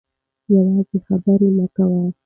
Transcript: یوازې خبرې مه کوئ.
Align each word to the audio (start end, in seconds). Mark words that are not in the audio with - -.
یوازې 0.53 0.97
خبرې 1.07 1.49
مه 1.57 1.65
کوئ. 1.75 2.09